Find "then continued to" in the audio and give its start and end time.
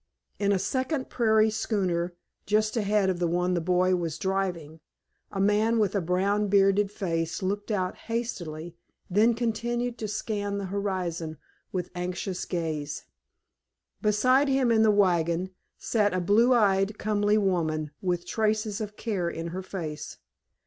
9.11-10.07